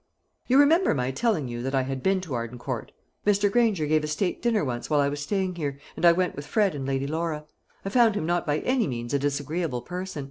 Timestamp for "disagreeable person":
9.19-10.19